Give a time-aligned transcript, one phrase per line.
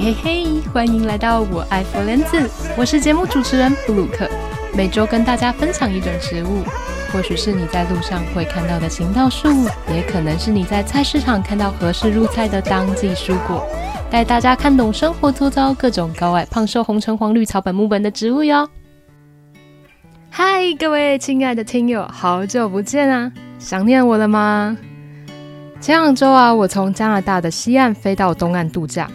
[0.00, 4.28] 嘿嘿，欢迎来到我爱佛莲子，我是节目主持人布鲁克，
[4.72, 6.62] 每周跟大家分享一种植物，
[7.12, 9.48] 或许是你在路上会看到的行道树，
[9.92, 13.66] 也可能是你在菜市场看到合适入菜的当季蔬果，
[14.08, 18.68] 带大家看懂生活周遭各种高矮胖瘦红橙黄绿草本木本的植物哟。
[20.30, 24.78] 嗨，各位亲爱的听友，好久不见啊，想念我了吗？
[25.80, 29.10] 前两周啊，我从加拿大的西岸飞到东岸度假。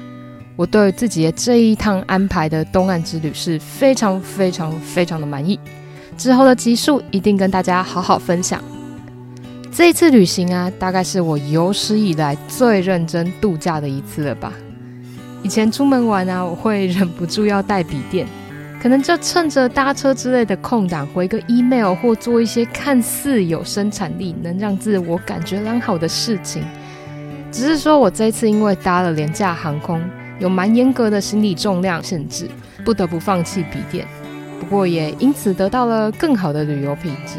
[0.55, 5.59] 我对自己的这一趟安排的东岸之旅是非常非常非常的满意，
[6.15, 8.63] 之后的集数一定跟大家好好分享。
[9.71, 14.53] 这一次旅行啊，大概是我有史以来最认真度假的一次了吧。
[15.41, 18.27] 以前出门玩啊，我会忍不住要带笔电，
[18.79, 26.63] 可能就趁着搭车之类的空档回个 email 或做一些看似有生产力、能让自我感觉良好的事情。
[27.51, 29.99] 只是说我这次因为搭了廉价航空。
[30.43, 32.49] 有蛮严格的行李重量限制，
[32.83, 34.05] 不得不放弃笔电。
[34.59, 37.37] 不过也因此得到了更好的旅游品质，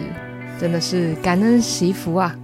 [0.59, 2.35] 真的是感恩惜福啊！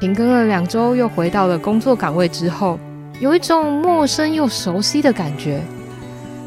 [0.00, 2.78] 停更了两周，又回到了工作岗位之后，
[3.20, 5.60] 有一种陌生又熟悉的感觉。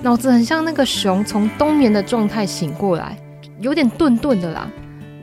[0.02, 3.16] 脑子很像那个熊从冬眠的状态醒过来，
[3.62, 4.68] 有点顿顿的啦。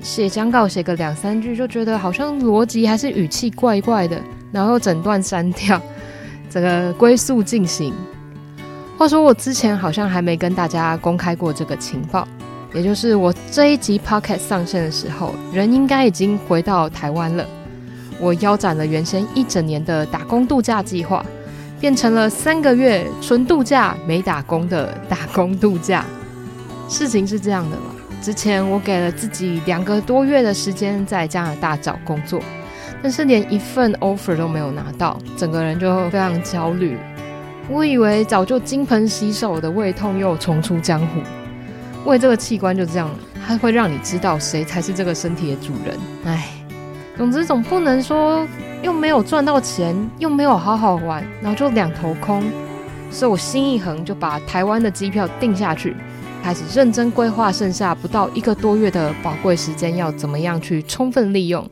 [0.00, 4.20] 写讲稿写个两三句，就觉得好像逻辑还是语气怪怪的，
[4.52, 5.82] 然后又整段删掉。
[6.54, 7.92] 这个龟速进行。
[8.96, 12.28] 话说，我之前好像还没跟大家公开过这个情报，
[12.72, 17.44] 也就是我这一集 Pocket 上线的时候，人应该已经回到台湾了。
[18.20, 21.26] 我腰斩了原先一整年的打工度假计划，
[21.80, 26.04] 变成了三个月纯度假没打工的打工度假。
[26.88, 27.86] 事情是这样的嘛，
[28.22, 32.40] 之前我给了自己两个多月的时间在加拿大找工作。
[33.04, 36.96] 但是连一份 offer 都没有拿到，整个人就非常焦虑。
[37.68, 41.20] 我以为早就金盆洗手的胃痛又重出江湖。
[42.06, 43.10] 胃这个器官就这样，
[43.46, 45.98] 它会让你知道谁才是这个身体的主人。
[46.24, 46.48] 唉，
[47.18, 48.48] 总之总不能说
[48.80, 52.42] 又没有赚到钱，又没有好好玩，然后就两头空。
[53.10, 55.94] 所以我心一横，就把台湾的机票订下去，
[56.42, 61.68] 开始认真规划剩下不到一个多月的宝贵时间要怎么样去充分利用。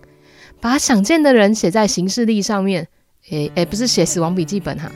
[0.63, 2.87] 把想见的人写在行事历上面，
[3.31, 4.89] 诶诶，不是写死亡笔记本哈，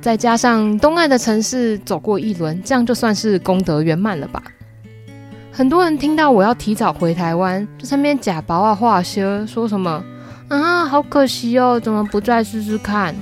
[0.00, 4.40] 再加上东岸的城市走过一轮，这样就算是功德圆满了吧。
[5.50, 10.00] 很多人听到我要提早回台湾，就在那边假包啊话些，说什么
[10.46, 13.12] 啊，好可惜哦，怎么不再试试看？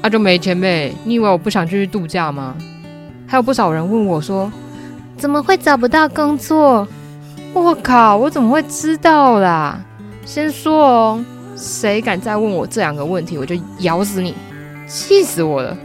[0.00, 0.94] 啊，就没钱呗？
[1.04, 2.56] 你以为我不想继续度假吗？
[3.26, 4.50] 还有不少人问我说，
[5.18, 6.88] 怎么会找不到工作？
[7.52, 9.84] 我靠，我怎么会知道啦？
[10.32, 11.24] 先说哦，
[11.56, 14.32] 谁敢再问我这两个问题，我就咬死你！
[14.86, 15.76] 气死我了！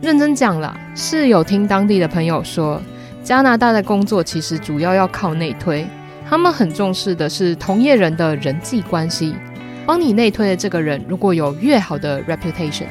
[0.00, 2.80] 认真讲啦，是有听当地的朋友说，
[3.22, 5.86] 加拿大的工作其实主要要靠内推，
[6.26, 9.34] 他们很重视的是同业人的人际关系。
[9.84, 12.86] 帮你内推的这个人，如果有越好的 reputation，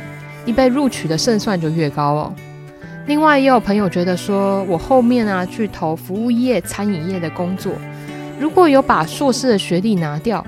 [0.45, 2.33] 你被录取的胜算就越高哦。
[3.07, 7.73] 另外，也有朋友觉得说，我后面啊去投服务业、餐饮业的工作。
[8.39, 10.45] 如果有把硕士的学历拿掉，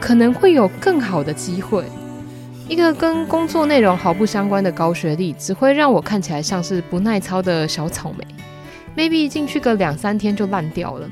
[0.00, 1.84] 可能会有更好的机会。
[2.68, 8.26] 一个跟工作内容毫不相关的高学历，只会让我看起来像是不耐操的小草莓
[8.96, 11.08] ，maybe 进去个两三天就烂掉了。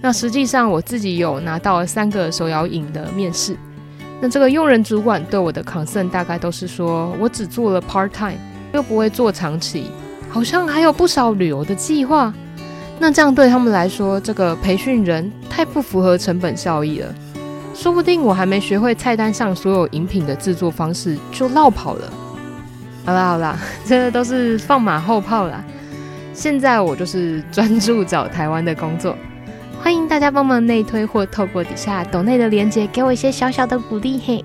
[0.00, 3.56] 那实际上我自己有拿到了三个手摇饮的面试，
[4.20, 8.38] 那这个用人主管对我的 concern 大概都是说我只做了 part time，
[8.72, 9.86] 又不会做长期，
[10.28, 12.32] 好像还有不少旅游的计划。
[12.98, 17.14] 那这样对他们来说，这个培训人太不符合成本效益了。
[17.74, 22.12] 说不定我还没学会菜单上所有饮品的制作方式，就落跑了。
[23.04, 25.64] 好啦好啦， 这都是放马后炮啦。
[26.32, 29.16] 现在我就是专注找台湾的工作，
[29.82, 34.44] 欢迎大家帮忙内推或透过底下抖内的连结，给我一些小小的鼓励嘿。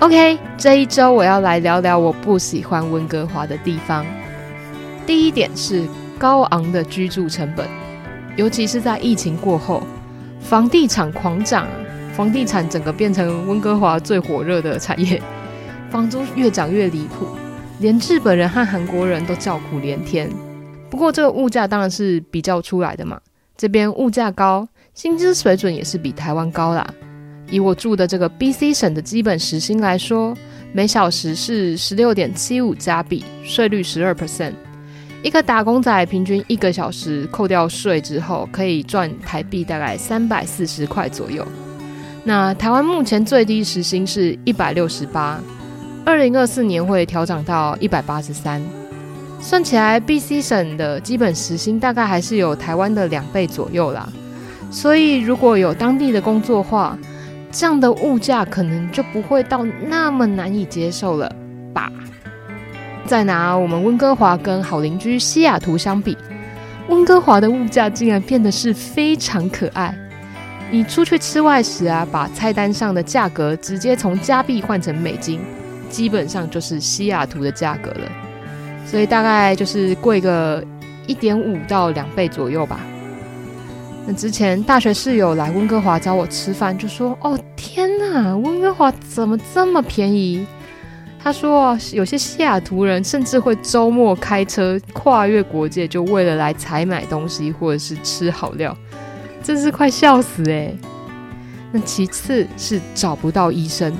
[0.00, 4.04] OK，这一周我要来聊聊我不喜欢温哥华的地方。
[5.06, 5.84] 第一点是。
[6.24, 7.68] 高昂的居住成本，
[8.34, 9.82] 尤其是在疫情过后，
[10.40, 11.68] 房地产狂涨，
[12.14, 15.20] 房地产整个变成温哥华最火热的产业，
[15.90, 17.26] 房租越涨越离谱，
[17.78, 20.26] 连日本人和韩国人都叫苦连天。
[20.88, 23.20] 不过这个物价当然是比较出来的嘛，
[23.54, 26.86] 这边物价高，薪资水准也是比台湾高啦。
[27.50, 30.34] 以我住的这个 BC 省的基本时薪来说，
[30.72, 34.54] 每小时是十六点七五加币，税率十二 percent。
[35.24, 41.42] 一个打工仔平均一个小时扣掉税之后，可以赚台币大概三百四十块左右。
[42.24, 45.40] 那台湾目前最低时薪是一百六十八，
[46.04, 48.62] 二零二四年会调涨到一百八十三。
[49.40, 54.06] 算起来，BC 省的基本时薪大概还是有台湾的两倍左右啦。
[54.70, 56.98] 所以如果有当地的工作话，
[57.50, 61.34] 这样的物价可能就不会到那么难以接受了
[61.72, 61.90] 吧。
[63.06, 66.16] 再拿我们温哥华跟好邻居西雅图相比，
[66.88, 69.94] 温哥华的物价竟然变得是非常可爱。
[70.70, 75.38] 你出去吃外食啊，把菜单上的价格直接从加币换成美金，
[75.90, 78.10] 基本上就是西雅图的价格了。
[78.86, 80.64] 所以大概就是贵个
[81.06, 82.80] 一点五到两倍左右吧。
[84.06, 90.46] 那之前大学室友来温哥华找我吃饭，就说：“哦天哪，温哥华怎么这么便宜？”
[91.24, 98.76] 他说：“有些西雅图人甚至会周末开车跨越国界，就为了来采买东西或者是吃好料。”
[99.42, 100.76] 真是快笑死诶。
[101.72, 103.90] 那其次是找不到医生，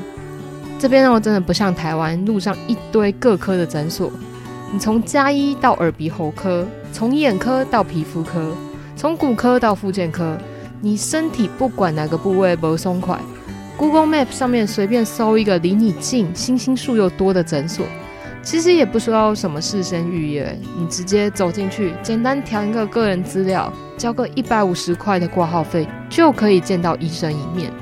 [0.79, 4.13] 这边呢，真的不像台湾路上一堆各科的诊所，
[4.71, 8.55] 你从加医到耳鼻喉科，从眼科到皮肤科，
[8.95, 10.37] 从骨科到复健科，
[10.83, 13.19] 你身体不管哪个部位不松快
[13.77, 17.85] ，Google Map 上面随便搜一个离你近、星星数又多的诊所。
[18.43, 27.73] 其实也不需要什么事先预约，你直接走进去，简单填一个个人资料，交个一百五十块的挂号费，就可以见到医生一面。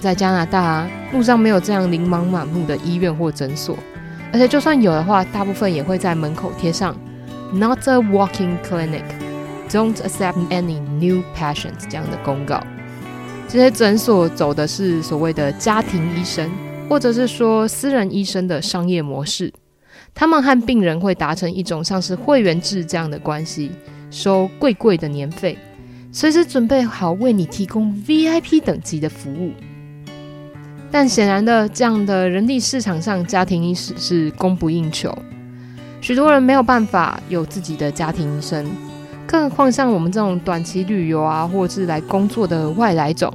[0.00, 3.78] 在加拿大啊，路上没有这样琳琅满目的医院或诊所，
[4.32, 6.92] 而且就算有的话，大部分也会在门口贴上
[7.52, 9.04] “Not a Walking clinic,
[9.70, 12.60] don't accept any new patients” 这样的公告。
[13.48, 16.50] 这些诊所走的是所谓的家庭医生，
[16.88, 19.52] 或者是说私人医生的商业模式。
[20.14, 23.70] 他们和病人会达成一种像是会员制这样的关系，
[24.10, 25.56] 收贵贵的年费，
[26.10, 29.52] 随时准备好为你提供 VIP 等级的服务。
[30.90, 35.16] 但显然的，这样的人力市场上，家庭医师是供不应求，
[36.00, 38.66] 许多人没有办法有自己的家庭医生，
[39.36, 43.30] 更何况像我们这种短期旅游啊，或者是来工作的外来种，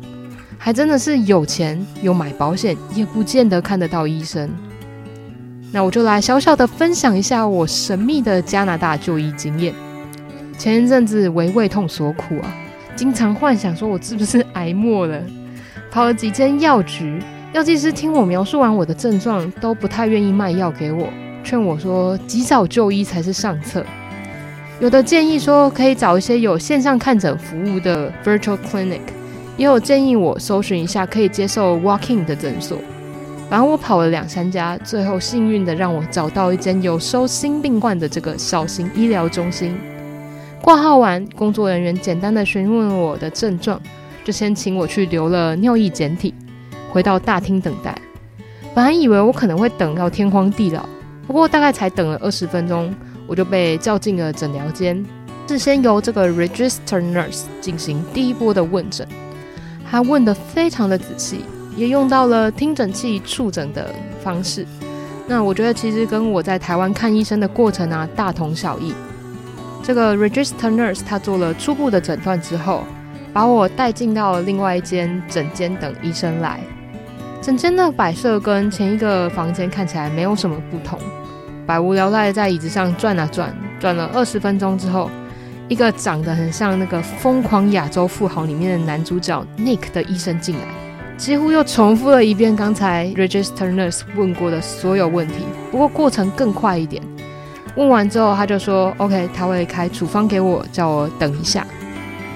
[0.57, 4.49] 还真的是有钱有买保险，也不见得看得到医生。
[5.71, 9.75] 那我就来小小的分享一下我神秘的加拿大就医经验。
[10.57, 12.51] 前一阵子为胃痛所苦啊，
[12.95, 15.21] 经常幻想说我是不是癌末了，
[15.91, 17.21] 跑了几间药局，
[17.53, 21.07] 药剂师听我描述完我的症状，都不太愿意卖药给我，
[21.43, 23.85] 劝我说及早就医才是上策。
[24.81, 28.99] 有的建议说可以找一些有线上看诊服务的 virtual clinic，
[29.55, 32.79] 也有建议我搜寻一下可以接受 walking 的诊所。
[33.47, 39.77] 反正我跑了两三家，最后幸运的让我找到一间有收新病患的这个小型医疗中心。
[40.63, 43.79] 挂号完，工作人员简单的询问我的症状，
[44.23, 46.33] 就先请我去留了尿液检体，
[46.89, 47.95] 回到大厅等待。
[48.73, 50.83] 本来以为我可能会等到天荒地老，
[51.27, 52.91] 不过大概才等了二十分钟，
[53.31, 55.01] 我就被叫进了诊疗间，
[55.47, 59.07] 是先由这个 register nurse 进行第一波的问诊，
[59.89, 61.45] 他问得非常的仔细。
[61.77, 63.89] 也用到了听诊器触诊的
[64.21, 64.67] 方式，
[65.29, 68.93] 那我觉得其实跟我在台湾看医生的过程啊大同小异。
[69.81, 72.83] 这个 register nurse 他做了初步的诊断之后，
[73.31, 76.59] 把我带进到另外一间诊间等医生来。
[77.41, 80.99] 诊间的摆设跟前一个房间看起来没有什么不同，
[81.65, 85.09] 百无聊赖在椅子上转啊转，转了二十分钟之后，
[85.67, 90.61] 一个长得很像那个《疯狂亚洲富豪》里面的男主角 Nick 的医生进来。
[91.17, 95.35] 几乎又重复了一遍刚才 register nurse 问过的所有问题，
[95.69, 97.01] 不过过程更快一点。
[97.75, 101.65] 问完之后，他就说：“OK，他会开处方给我，叫我等一下。”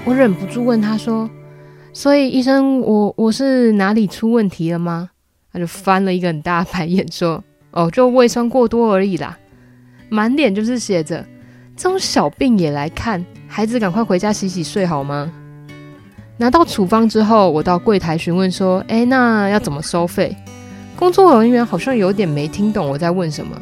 [0.06, 1.28] 我忍不住问他说
[1.92, 5.10] ：“所以医生，我我是哪里出问题了吗？”
[5.52, 7.42] 他就翻了一个很大的白眼说
[7.76, 9.38] ：“哦，就胃酸过多而已啦。”
[10.08, 11.24] 满脸就是写着
[11.76, 15.30] ：“这种小病也来看，孩子赶快回家洗洗睡好吗？”
[16.38, 20.36] 拿到处方之后，我到柜台询问说：“哎，那要怎么收费？”
[20.96, 23.60] 工作人员好像有点没听懂我在问什么。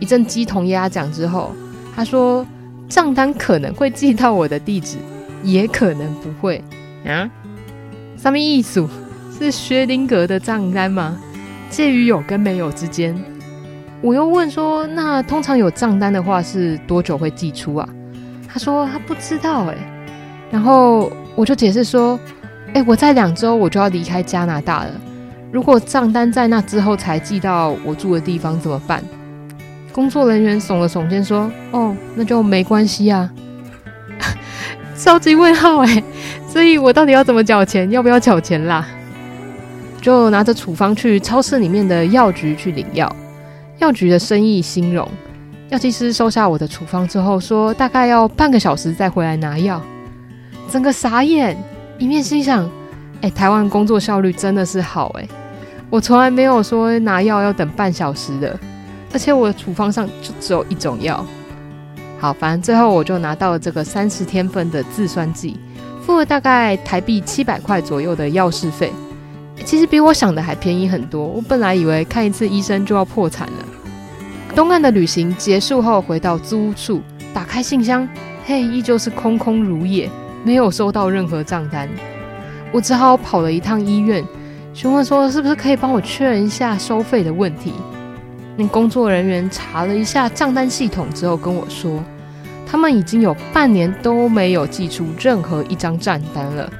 [0.00, 1.54] 一阵鸡同鸭讲之后，
[1.94, 2.46] 他说
[2.88, 4.96] ：“账单可能会寄到我的地址，
[5.42, 6.62] 也可能不会。”
[7.06, 7.30] 啊？
[8.16, 8.88] 什么意思？
[9.38, 11.18] 是薛丁格的账单吗？
[11.70, 13.14] 介于有跟没有之间。
[14.04, 17.88] 我又问说：“那通常有账单的话，是多久会寄出啊？”
[18.46, 19.76] 他说：“他不知道。”哎，
[20.50, 21.10] 然后。
[21.36, 22.16] 我就解释说，
[22.74, 24.90] 哎、我在两周我就要离开加拿大了。
[25.50, 29.02] 如果账单在那之后才寄到我住的地方怎么办？
[29.90, 33.28] 工作人员耸了耸肩说：“哦，那就没关系啊。
[34.96, 36.04] ”超级问号哎！
[36.46, 37.90] 所以我到底要怎么缴钱？
[37.90, 38.86] 要不要缴钱啦？
[40.00, 43.12] 就拿着处方去超市里面的药局去领药。
[43.78, 45.08] 药局的生意兴隆，
[45.68, 49.80] 药剂师收下我的处方之后，说大概要半个小时再回来拿药。
[50.70, 51.56] 整个傻眼，
[51.98, 52.68] 一面心想：
[53.20, 55.28] 哎，台湾工作效率真的是好哎，
[55.90, 58.58] 我从来没有说拿药要等半小时的，
[59.12, 61.24] 而且我的处方上就只有一种药。
[62.18, 65.58] 好，反正最后我就拿到了这个三十天份的字酸剂，
[66.06, 68.92] 付了大概台币七百块左右的药事费。
[69.64, 71.26] 其实比我想的还便宜很多。
[71.26, 73.64] 我本来以为看一次医生就要破产了。
[74.54, 78.08] 东岸的旅行结束后，回到租屋处，打开信箱，
[78.44, 80.08] 嘿，依旧是空空如也，
[80.44, 81.88] 没有收到任何账单。
[82.70, 84.24] 我只好跑了一趟医院，
[84.72, 87.72] 询问说是不是可以帮我确认一下收费的问题。
[88.56, 92.02] 那工作人员查了一下账单系统之后跟我说，
[92.64, 96.72] 他们已经有半年都没有寄出任何一张账单了。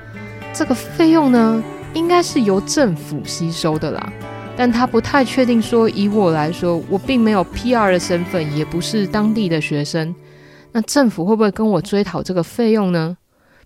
[0.52, 1.60] 这个费用呢，
[1.94, 4.12] 应该是由政府吸收的啦，
[4.56, 10.14] 但他不太确定说，以我来说，我并没有 PR 的身份，也不是当地的学生，
[10.72, 13.16] 那政府会不会跟我追讨这个费用呢？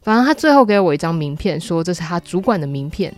[0.02, 3.12] 反正他最后给我一张名片，说这是他主管的名片，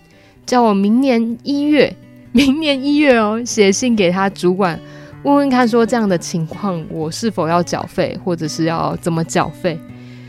[0.45, 1.95] 叫我明年一月，
[2.31, 4.79] 明年一月哦，写信给他主管，
[5.23, 9.79] 问问看说这样的情况，我是否要缴费，或者是要怎么缴费？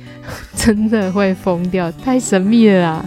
[0.55, 3.05] 真的会疯掉，太神秘了啦！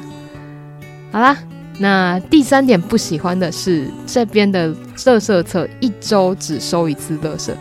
[1.11, 1.37] 好啦。
[1.77, 7.51] 那第三点不喜欢的是这边的垃圾车一周只收一次垃圾，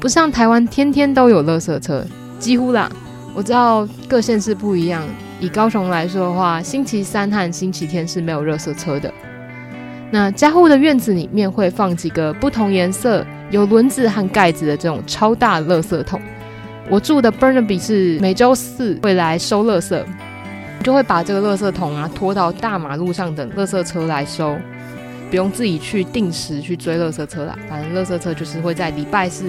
[0.00, 2.04] 不像台湾天天都有垃圾车，
[2.38, 2.90] 几乎啦。
[3.34, 5.02] 我知道各县市不一样，
[5.38, 9.12] 以高雄来说的话，星期三和星期天是没有垃圾车的。
[10.10, 16.20] 那家户的院子里面会放几个不同颜色、有轮子和盖子的这种超大垃圾桶。
[16.90, 20.02] 我住的 Burnaby 是每周四会来收垃圾。
[20.82, 24.56] 就会把这个垃圾桶啊拖到大马路上等垃圾车来收，
[25.30, 27.56] 不用自己去定时去追垃圾车啦。
[27.68, 29.46] 反正垃圾车就是会在礼拜四，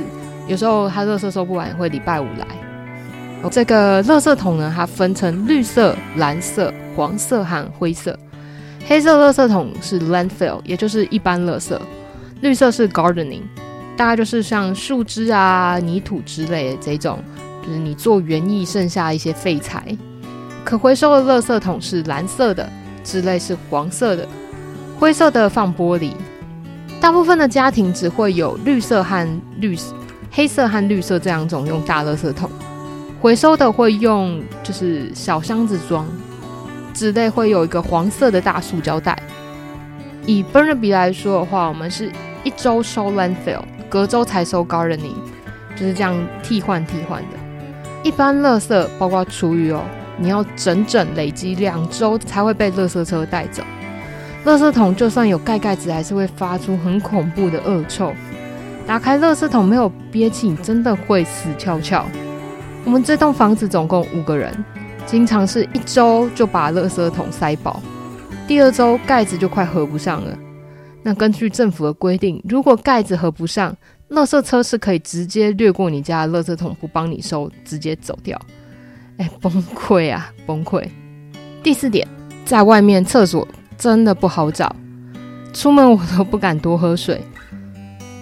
[0.48, 2.48] 有时候它垃圾收不完会礼拜五来。
[3.52, 8.18] 这个垃圾桶呢，它分成绿色、蓝色、黄色和灰色。
[8.88, 11.78] 黑色垃圾桶是 landfill，也就是一般垃圾；
[12.40, 13.42] 绿色是 gardening，
[13.98, 17.22] 大概就是像树枝啊、泥土之类的这种，
[17.66, 19.84] 就是你做园艺剩下一些废材。
[20.63, 22.67] 可回收的垃圾桶是蓝色的，
[23.03, 24.27] 纸类是黄色的，
[24.98, 26.13] 灰色的放玻璃。
[27.01, 29.27] 大部分的家庭只会有绿色和
[29.60, 29.93] 绿色、
[30.32, 32.50] 黑色和绿色这两种用大垃圾桶。
[33.22, 36.05] 回收的会用就是小箱子装，
[36.93, 39.22] 纸类会有一个黄色的大塑胶袋。
[40.25, 42.10] 以 Burnaby 来说的话，我们是
[42.43, 45.15] 一周收 landfill，隔周才收 gardening，
[45.75, 47.38] 就是这样替换替换的。
[48.01, 49.82] 一般垃圾包括厨余哦。
[50.24, 53.62] 你要整整累积两周才会被垃圾车带走。
[54.46, 58.13] 垃圾桶就算有盖盖子，还是会发出很恐怖的恶臭。
[58.88, 62.06] 打开垃圾桶没有憋气，你真的会死翘翘。
[62.86, 64.53] 我们这栋房子总共五个人，
[65.06, 67.82] 经常是一周就把垃圾桶塞饱，
[68.48, 70.38] 第二周盖子就快合不上了。
[71.01, 73.75] 那根据政府的规定，如果盖子合不上，
[74.10, 78.39] 垃圾车是可以直接掠过你家的垃圾桶，不帮你收，直接走掉。
[79.17, 80.84] 哎，崩溃啊，崩溃！
[81.62, 82.08] 第四点，
[82.46, 84.75] 在外面厕所真的不好找，
[85.53, 87.22] 出门我都不敢多喝水。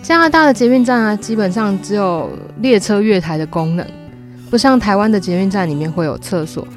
[0.03, 3.87] 加拿大的捷运站啊，基本上只有列车月台的功能，
[4.49, 6.67] 不像台湾的捷运站里面会有厕所。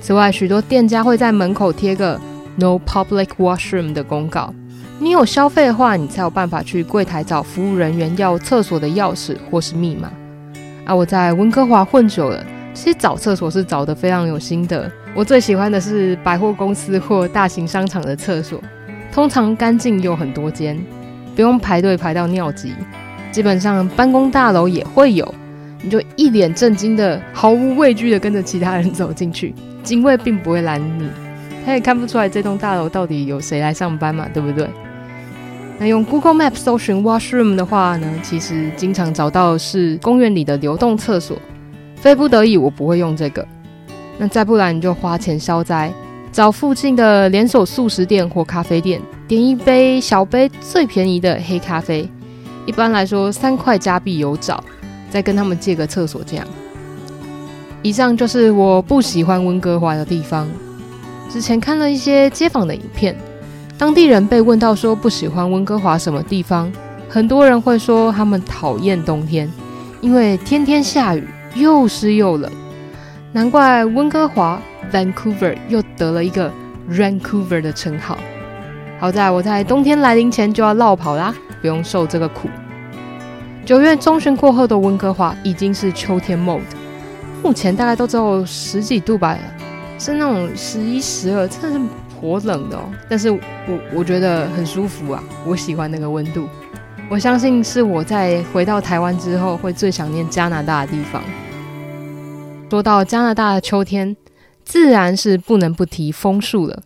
[0.00, 2.20] 此外，许多店家会在门口贴个
[2.56, 4.54] “No Public Washroom” 的公告，
[5.00, 10.10] 你有消费的话，你才有办法去柜台找服务人员要厕所的钥匙或是密码。
[10.84, 12.44] 啊，我在温哥华混久了。
[12.78, 14.88] 其实找厕所是找得非常有心得。
[15.12, 18.62] 我最喜欢的是百货公司或大型商场的厕所，
[19.12, 20.78] 通常干净又很多间，
[21.34, 22.72] 不用排队排到尿急。
[23.32, 25.34] 基本上办公大楼也会有，
[25.82, 31.08] 你就一脸震惊的、毫无畏惧的跟着其他人走进去，警卫并不会拦你，
[31.66, 34.70] 他也看不出来这栋大楼到底有谁来上班嘛，对不对？
[35.80, 41.36] 那用 Google Map 搜寻 washroom 的话呢，其实经常找到是公园里的流动厕所。
[42.00, 43.46] 非不得已，我不会用这个。
[44.18, 45.92] 那再不然，你就花钱消灾，
[46.32, 52.08] 找附近的连锁素食店或咖啡店，点一杯小杯最便宜的黑咖啡，
[52.66, 54.62] 一般来说三块加币有找，
[55.10, 56.46] 再跟他们借个厕所这样。
[57.82, 60.48] 以上就是我不喜欢温哥华的地方。
[61.30, 63.16] 之前看了一些街访的影片，
[63.76, 66.72] 当地人被问到说不喜欢温哥华什么地方，
[67.08, 69.48] 很多人会说他们讨厌冬天，
[70.00, 71.24] 因为天天下雨。
[71.54, 72.50] 又湿又冷，
[73.32, 74.60] 难怪温哥华
[74.92, 76.52] （Vancouver） 又得了一个
[76.90, 78.18] rancouver 的称号。
[79.00, 82.48] 好在我在冬天来临前就要落跑啦，不用受这个苦。
[83.64, 86.60] 九月中旬过后的温哥华已经是秋天 mode，
[87.42, 89.36] 目前大概都只有十几度吧，
[89.98, 91.84] 是那种十一、十二，真的是
[92.18, 92.82] 颇冷的哦。
[93.08, 93.38] 但是我
[93.94, 96.48] 我觉得很舒服啊，我喜欢那个温度。
[97.10, 101.22] 我相信是我在回到台湾之后会最想念加拿大的地方。
[102.70, 104.14] 说到加拿大的秋天，
[104.62, 106.82] 自然是不能不提枫树了。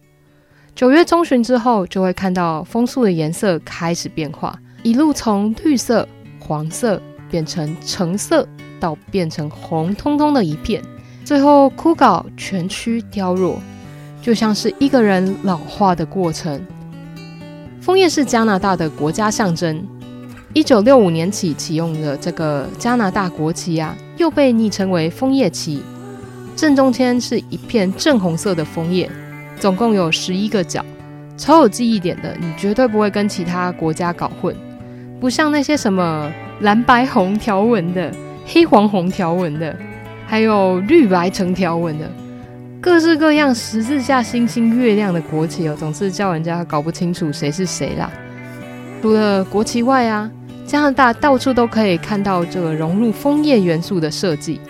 [0.77, 6.09] 九月中旬之后，就会看到枫树的颜色开始变化，一路从绿色。
[6.45, 7.01] 黄色
[7.31, 8.47] 变成橙色，
[8.81, 10.83] 到变成红彤彤的一片，
[11.25, 13.61] 最后枯槁，全区凋落，
[14.21, 16.61] 就像是一个人老化的过程。
[17.81, 19.87] 枫叶是加拿大的国家象征，
[20.55, 25.83] 一九六五年起启用的这个加拿大国旗啊，又被昵称为枫叶旗。
[26.55, 29.11] 正中间是一片正红色的枫叶，
[29.59, 30.85] 总共有十一个角，
[31.39, 34.55] 超有记忆点的，你绝对不会跟其他国家搞混。
[35.19, 36.31] 不像那些什么
[36.61, 38.13] 蓝白红条纹的、
[38.45, 39.75] 黑黄红条纹的，
[40.27, 42.07] 还有绿白橙条纹的，
[42.79, 48.11] 各式各样十字架、星星、月亮的国旗哦，总是叫人家搞不清楚谁是谁啦。
[49.01, 50.31] 除了国旗外啊，
[50.65, 54.61] 加拿大到处都可以看到这个融入枫叶元素的设计，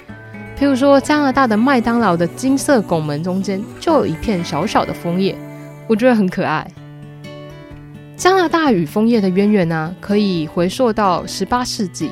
[0.59, 5.37] 譬如说加拿大的麦当劳的金色拱门中间就有一片小小的枫叶，
[5.87, 6.67] 我觉得很可爱。
[8.17, 12.11] 加拿大与枫叶的渊源呢、可以回溯到十八世纪。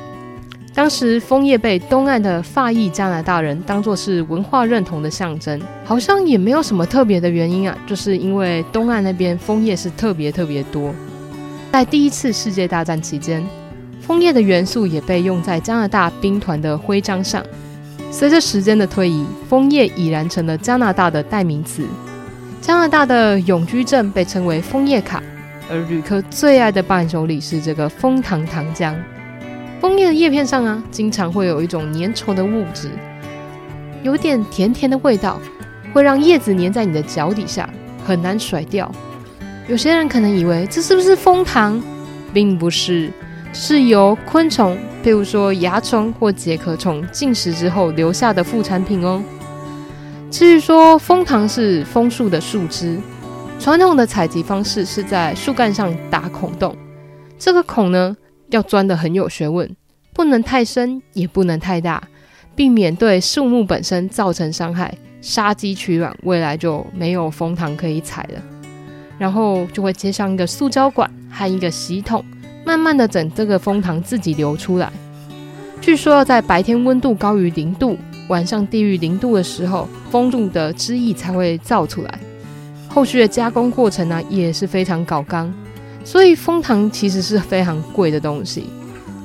[0.73, 10.93] 当时枫叶被东岸的法裔加拿大人当作是文化认同的象征，好像也没有什么特别的原因啊，就是因为东岸那边枫叶是特别特别多。
[11.73, 13.45] 在第一次世界大战期间，
[14.01, 17.43] 枫叶的元素也被用在加拿大兵团的徽章上。
[18.11, 21.87] 随着时间的推移，枫叶已然成了加拿大的代名词。
[22.59, 25.23] 加拿大的永居证被称为枫叶卡。
[25.69, 28.93] 而旅客最爱的伴手礼是这个枫糖糖浆。
[29.79, 32.89] 枫叶的叶片上啊，经常会有一种粘稠的物质，
[34.03, 35.39] 有点甜甜的味道，
[35.93, 37.69] 会让叶子粘在你的脚底下，
[38.05, 38.91] 很难甩掉。
[39.67, 41.81] 有些人可能以为这是不是枫糖，
[42.33, 43.09] 并不是，
[43.53, 49.21] 是由昆虫，譬如说蚜虫或介壳虫进食之后留下的副产品哦。
[50.29, 52.99] 至于说枫糖是枫树的树枝。
[53.59, 56.75] 传统的采集方式是在树干上打孔洞，
[57.37, 58.17] 这个孔呢
[58.49, 59.69] 要钻得很有学问，
[60.13, 62.01] 不能太深，也不能太大，
[62.55, 68.41] 避免对树木本身造成伤害，杀鸡取卵，未来就没有蜂糖可以采了。
[69.19, 72.25] 然后就会接上一个塑胶管和一个洗桶，
[72.71, 74.89] 慢慢的等这个蜂糖自己流出来。
[75.81, 77.97] 据说要在白天温度高于零度，
[78.29, 82.19] 晚上低于零度的时候，枫树的汁液才会造出来。
[82.87, 85.53] 后续的加工过程呢、也是非常搞刚，
[86.05, 88.69] 所以蜂糖其实是非常贵的东西。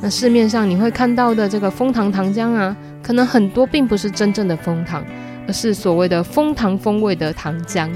[0.00, 5.04] 那市面上你会看到的这个蜂糖糖浆啊，可能很多并不是真正的蜂糖，
[5.46, 7.88] 而是所谓的蜂糖风味的糖浆。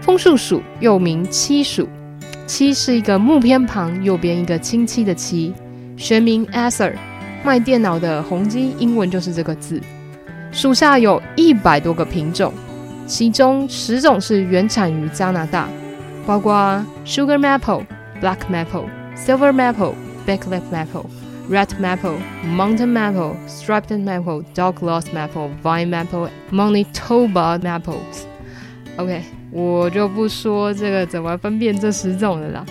[0.00, 1.88] 枫树属又名漆属，
[2.46, 5.52] 漆是一个木偏旁，右边一个清漆的漆，
[5.96, 6.92] 学名 Acer，
[7.44, 9.80] 卖电脑的宏基英文就是这个字。
[10.52, 12.52] 属下有一百多个品种。
[13.06, 15.68] 其中十种是原产于加拿大，
[16.26, 17.84] 包括 Sugar Maple、
[18.20, 19.94] Black Maple、Silver Maple、
[20.26, 21.06] Big-lip Maple、
[21.48, 28.26] Red Maple、Mountain Maple、Striped Maple、Dog Lost Maple、Vine Maple、Manitoba Maples。
[28.96, 32.66] OK，我就不说这个怎么分辨这十种了啦，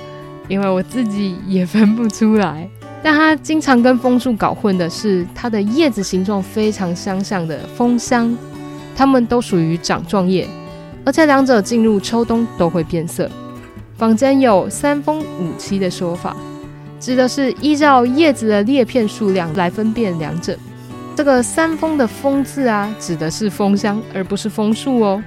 [0.48, 2.68] 因为我自己也分不出来。
[3.04, 8.36] 但它经常跟枫树搞混的是，它的叶子形状非常相像的枫香。
[8.96, 10.48] 它们都属于掌状叶，
[11.04, 13.30] 而且两者进入秋冬都会变色。
[13.98, 16.36] 坊间有三枫五七的说法，
[17.00, 20.58] 指的是依照叶子的裂片数量来分辨两者。
[21.16, 25.22] 这个三枫的枫字啊，指的是枫香，而不是枫树哦。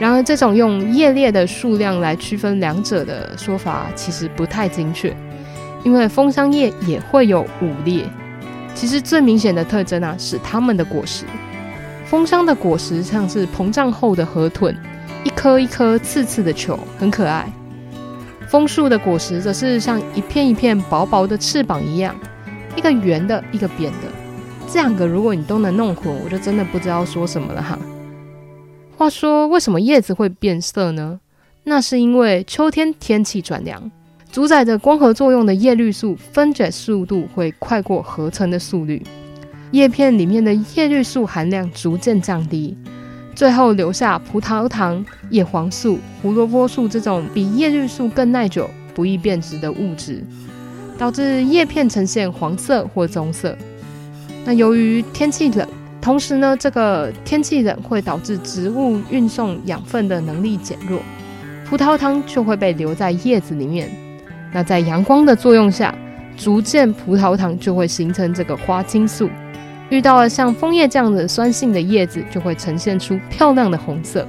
[0.00, 5.14] 然而，这种用叶裂的数量来区分两者的说法，其实不太精确，
[5.84, 8.04] 因为枫香叶也会有五裂。
[8.74, 11.24] 其实最明显的特征啊，是它们的果实。
[12.04, 14.74] 枫香的果实像是膨胀后的河豚，
[15.22, 17.48] 一颗一颗刺刺的球，很可爱。
[18.48, 22.14] 枫树的果实则是像一片一片薄薄的翅膀一样，
[22.76, 24.08] 一个圆的，一个扁的。
[24.66, 27.78] 这两个如果你都能弄混，我就真的不知道说什么了哈。
[29.02, 31.18] 话说，为什么叶子会变色呢？
[31.64, 33.90] 那是因为秋天天气转凉，
[34.30, 39.02] 主宰着光合作用的叶绿素分解速度会快过合成的速率。
[39.72, 42.76] 叶片里面的叶绿素含量逐渐降低，
[43.34, 50.22] 最后留下葡萄糖、叶黄素、胡萝卜素这种比叶绿素更耐久、不易变质的物质。
[50.96, 53.58] 导致叶片呈现黄色或棕色。
[54.44, 55.68] 那由于天气冷，
[56.02, 61.00] 同时呢，这个天气冷会导致植物运送养分的能力减弱，
[61.64, 63.88] 葡萄糖就会被留在叶子里面。
[64.52, 65.94] 那在阳光的作用下，
[66.36, 69.30] 逐渐葡萄糖就会形成这个花青素。
[69.90, 74.26] 遇到了像枫叶这样的酸性的叶子，就会呈现出漂亮的红色。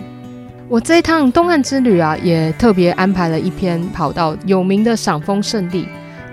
[0.69, 5.87] 我这一趟东岸之旅啊，也特别安排了一篇跑到有名的赏枫圣地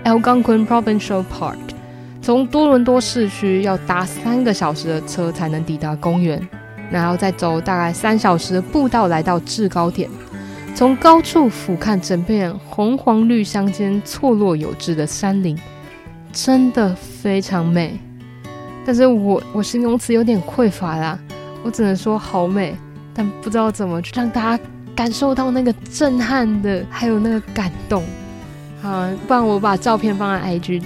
[0.05, 1.57] Algonquin Provincial Park。
[2.21, 6.39] 从多伦多市区要搭三个小时的车才能抵达公园，
[6.91, 10.07] 然后再走大概三小时的步道来到制高点，
[10.75, 15.57] 从高处俯瞰整片红黄绿相间错落有致的山林，
[16.31, 17.99] 真的非常美。
[18.85, 21.17] 但是我我形容词有点匮乏啦，
[21.63, 22.75] 我只能说好美，
[23.15, 24.63] 但不知道怎么去让大家
[24.95, 28.03] 感受到那个震撼的，还有那个感动。
[28.79, 30.83] 好，不然我把照片放在 IG。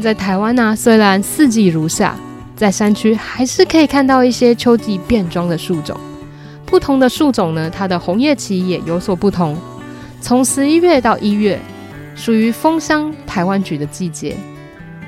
[0.00, 2.14] 在台湾呢、虽然四季如夏，
[2.54, 5.98] 在山区还是可以看到一些秋季变装的树种。
[6.64, 9.56] 不同的树种呢，它的红叶期也有所不同。
[10.20, 11.58] 从十一月到一月，
[12.14, 14.34] 属于枫香台湾菊的季节；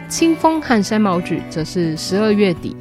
[0.08, 2.76] 清枫和山毛櫸则是十二月底。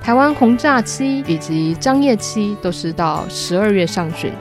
[0.00, 4.32] 台湾红乍期以及张叶期都是到十二月上旬。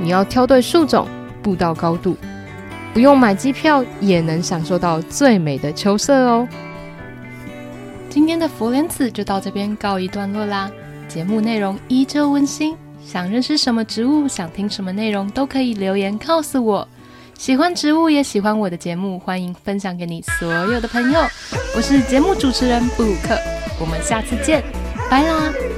[0.00, 1.08] 你要挑对树种，
[1.42, 2.16] 步道高度。
[2.92, 6.48] 不用买机票也能享受到最美的秋色哦。
[8.10, 10.70] 今天的佛莲子就到这边告一段落啦。
[11.06, 16.86] 节目内容依旧温馨，想认识什么植物，想听什么内容都可以留言告诉我。
[17.38, 21.20] 喜欢植物也喜欢我的节目，欢迎分享给你所有的朋友。
[21.76, 23.38] 我是节目主持人布鲁克，
[23.80, 24.62] 我们下次见，
[25.08, 25.77] 拜啦。